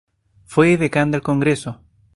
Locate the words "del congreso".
1.11-1.79